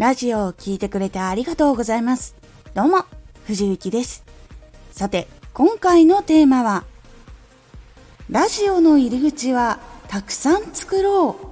[0.00, 2.34] ラジオを聴いてくれてありがとうございます。
[2.72, 3.04] どうも、
[3.44, 4.24] 藤幸です。
[4.92, 6.84] さて、今回のテーマは、
[8.30, 11.46] ラジオの入り口はたくさん作ろう。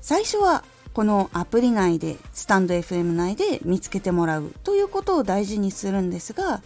[0.00, 6.62] 最初はこのアプリ内でスタンド FM 内で見つけてもらうということを大事にするんですが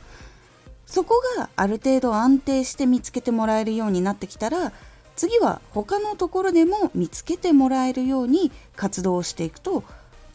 [0.84, 4.72] そこがある程度安定して見つけてもらえるようになってきたら
[5.18, 9.82] 次は他のところでも見つけてもらえるように活動していくと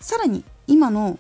[0.02, 1.18] さらに今の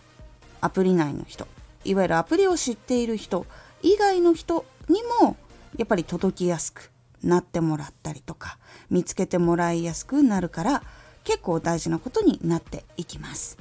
[0.59, 1.47] アプリ内の人
[1.85, 3.45] いわゆるアプリを知っている人
[3.81, 5.37] 以外の人にも
[5.77, 6.91] やっぱり届きやすく
[7.23, 8.57] なってもらったりとか
[8.89, 10.83] 見つけてもらいやすくなるから
[11.23, 13.57] 結構大事なことになっていきます。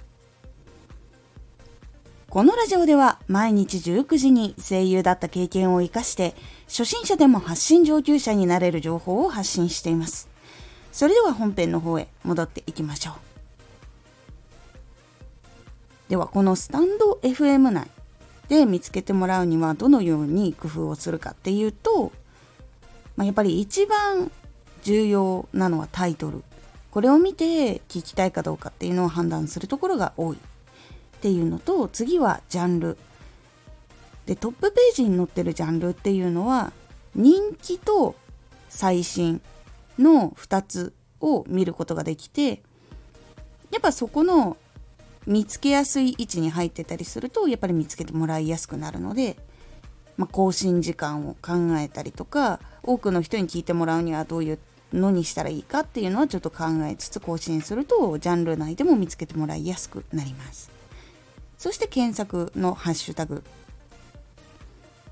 [2.32, 6.34] このラジオでは毎日19時に声優だった経験を活かして
[6.66, 10.30] 初心者でも発信上級者になれる情報を発信しています。
[10.92, 13.14] それでは本編の方へ戻っていきましょう。
[16.08, 17.90] ではこのスタンド FM 内
[18.48, 22.12] で見つけてもらうにはどのように工夫をするかっていうと、
[23.14, 24.32] まあ、やっぱり一番
[24.84, 26.42] 重要なのはタイトル。
[26.92, 30.38] これを見て聞きたいかどうかっていうのを判断するところが多い。
[31.22, 32.98] っていうのと次はジャンル
[34.26, 36.72] でトップページに載ってるジャンルっていうのは
[37.14, 38.16] 人気と
[38.68, 39.40] 最新
[40.00, 42.60] の2つを見ることができて
[43.70, 44.56] やっぱそこの
[45.24, 49.36] 見つけやすい位置に入ってたりするとやっぱり見つけてもらいやすくなるので、
[50.16, 54.58] まあ、更新時間を考えたりとか多くの人に聞いてもらうにはどういう
[54.92, 60.81] のにしたらいいかっていうのはちょっと考えつつ更新するとジャンル内でも見つけてもらいやすくなります。
[61.62, 63.44] そして検索のハッシュタグ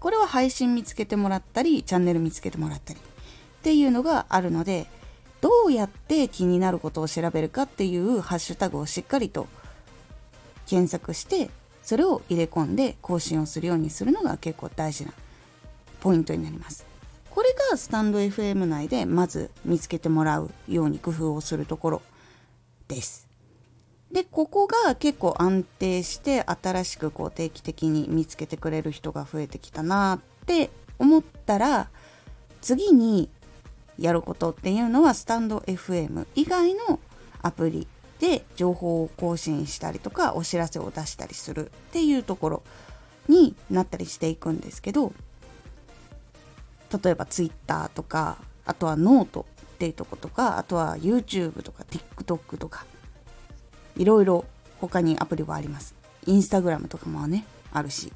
[0.00, 3.02] これは配信見つけてもらったりチャンネル見つけてもらったりっ
[3.62, 4.88] ていうのがあるので
[5.40, 9.46] どうやって気になることを調べるかっていうハッシュタグをしっかりと
[10.66, 11.50] 検索して
[11.84, 15.12] それを入れ込んで更新をするようにするのが結構大事な
[16.00, 16.84] ポイントになります。
[17.30, 22.02] これがスタンド FM 内でまず見つけてもらうように工夫をするところ
[22.88, 23.29] です。
[24.12, 31.88] でここが結構安定して新しくこう定期的に見つけてくれる人が増えてきたなって思ったら
[32.60, 33.30] 次に
[33.98, 36.98] やることっていうのはスタンド FM 以外の
[37.42, 37.86] アプリ
[38.18, 42.62] で情報を更新したりとかお知らせを出したりするっていうところ
[43.28, 45.12] になったりしていくんですけど
[47.02, 52.84] 例えば Twitter とかあとはノートっていうとことかあとは YouTube とか TikTok とか
[54.00, 54.46] いろいろ
[54.80, 55.94] 他にアプリはあります。
[56.26, 58.10] インスタグラムとかもね、あるし。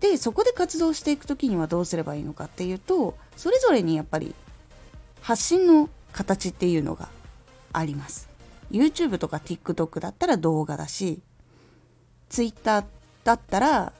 [0.00, 4.34] で、そこで活動していく時にはどうすればいいのかっていうと、それぞれにやっぱり
[5.22, 7.08] 発信の形っていうのが
[7.72, 8.28] あります。
[8.70, 11.22] YouTube とか TikTok だったら動画だし、
[12.28, 12.84] Twitter
[13.24, 13.94] だったら、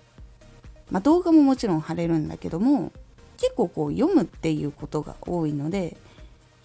[0.90, 2.92] まあ、動画ももちろん貼れるんだけども、
[3.38, 5.96] 結構こう読むっていうことが多いので、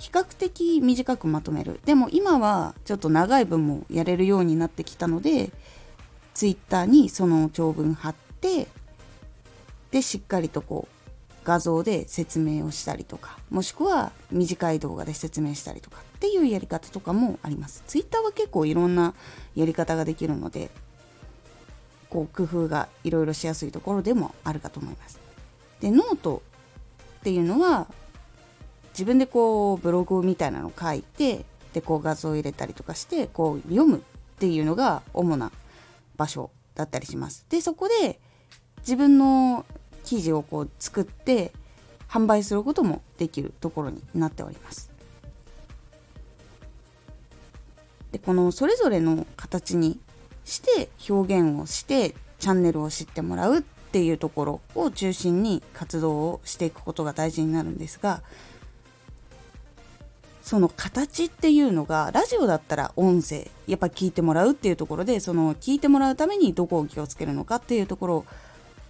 [0.01, 1.79] 比較的短くまとめる。
[1.85, 5.51] でも今はちょっと長い文もやれるようになってきたので
[6.33, 8.67] Twitter にその長文貼って
[9.91, 17.83] でしっかりとこう画像で説明をしたりとかもしくは短い動画で説明したりとかっていうやり方とかもあります。
[17.85, 19.13] Twitter は結構いろんな
[19.55, 20.71] やり方ができるので
[22.09, 25.19] こう工夫がいろいろしやすいところでもあるかと思います。
[25.79, 26.41] でノート
[27.19, 27.87] っていうのは
[28.91, 34.01] 自分でこうブログみたいなのを書いてでこう画像を入れたりとかしてこう読むっ
[34.39, 35.51] ていうのが主な
[36.17, 37.45] 場所だったりします。
[37.49, 38.19] でそこで
[38.79, 39.65] 自分の
[40.03, 41.53] 記事をこう作って
[42.09, 44.91] 販売することもできるところになっております。
[48.11, 49.99] でこのそれぞれの形に
[50.43, 58.21] して表現をしてチャンネルを知ってもらうっていうところを中心に活動をしていくことが大事になるんですが
[60.51, 68.25] その形っていうのがラジオだったら音声やっぱ聞いてもらうっていうところでその聞いてもらうためにどこを気をつけるのかっていうところ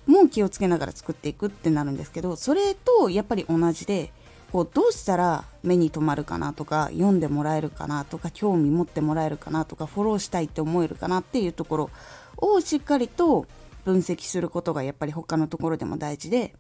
[0.08, 4.12] も気をつけながら作っていくってなるんですけどそれとやっぱり同じで
[4.52, 11.90] こうどうしたら目に留まるかなとか読んでもらえるかなとか興味持ってもらえるかなとかフォローしたいって思えるかなっていうところ
[12.38, 13.46] をしっかりと
[13.86, 16.56] 分析することがやっぱり他のところでも大事で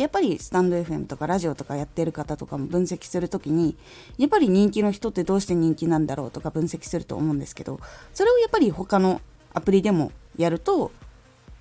[0.00, 3.76] やっぱりスタンド FM とかラジオとかやってる方とかも分析する時に
[4.16, 7.78] やっぱり人気の人ってどうして人気なんだろうとか分析すると思うんですけど
[8.14, 9.20] それをやっぱり他の
[9.52, 10.90] アプリでもやると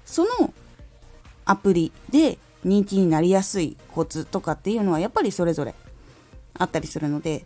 [0.05, 0.53] その
[1.43, 5.75] アプリで人気になりやすいコツとかっていうのはやっぱりそれぞれ
[6.57, 7.45] あったりするので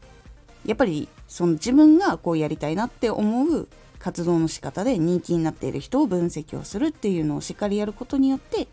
[0.63, 3.67] やっぱりその自分がこうやりたいなって思う
[3.97, 8.67] 活動の仕方で人気になっている人を分析をするっていうのをしっかりやることによって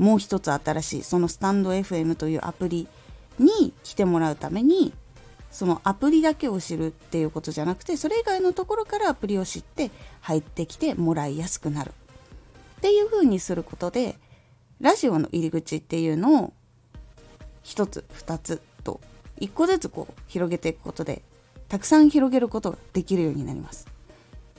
[0.00, 2.88] もう一つ新しいそのスタンド FM というアプリ
[3.38, 4.94] に来てもらうために
[5.50, 9.90] そのアプリだけを知るっていうことじゃなくてそれ以外のところからアプリを知って
[10.22, 11.92] 入ってきてもらいやすくなる。
[12.78, 14.16] っていう風にすることで
[14.80, 16.52] ラジオの入り口っていうのを
[17.64, 19.02] 1つ2つと
[19.38, 21.20] 1個ずつこう広げていくことで
[21.68, 23.86] たくさん広げることができるようになります。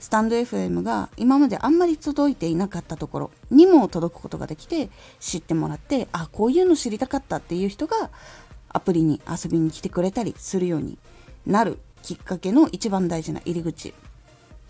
[0.01, 4.89] スタンド FM が今まであんまり届いていなかったところにも届くことができて
[5.19, 8.09] 知ってもらってあこういうの知りたかったっていう人が
[8.69, 10.97] アプリに遊びに来てくれたりするように
[11.45, 13.93] なるきっかけの一番大事な入り口っ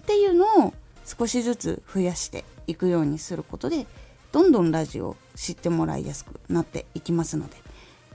[0.05, 0.73] ていうのを
[1.05, 3.87] 少しずつ増やしていくようにすることで
[4.33, 7.55] どんどんラジオを知ってもらいやすくなっていきますので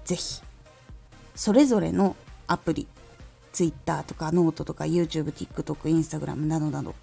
[0.05, 0.43] 是非
[1.35, 2.15] それぞれの
[2.47, 2.87] アプリ
[3.55, 6.95] Twitter とかノートとか YouTube、TikTok、Instagram などなど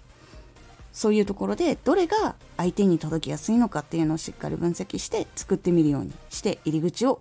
[0.94, 7.20] そういうところでどれが相手に届きやすいのかっていうのをしっかり分析して作ってみるようにして入り口を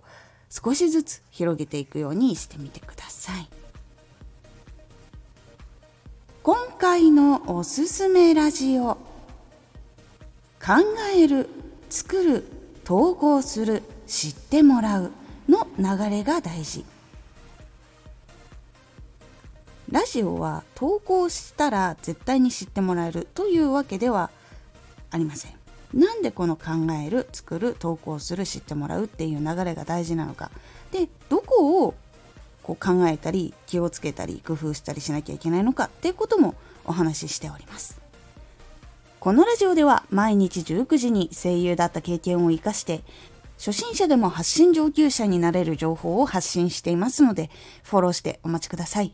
[0.50, 3.50] 少しずつ広げていくようにしてみてください。
[6.44, 8.96] 今回のおすすめラジオ
[10.64, 10.74] 考
[11.16, 11.50] える
[11.90, 12.46] 作る
[12.84, 15.12] 投稿する知ってもらう
[15.50, 16.86] の流れが大事。
[19.94, 24.32] ラジオは投稿したら絶対に知ってもらえるというわけでは
[25.12, 25.52] ありません。
[25.94, 30.50] なんでこの考える作る投稿する知ってもらうっていう流れが大事なのか。
[30.92, 31.94] でどこを
[32.64, 36.56] こう考えたり気をつけたり工夫したりしなきゃいけないのかっていうことも
[36.86, 38.02] お話ししております。
[39.20, 43.04] このラジオでは毎日19時に声優だった経験を生かして
[43.60, 47.52] 初心者でも発信上級者になれる情報を発信していますので
[47.84, 49.14] フォローしてお待ちください。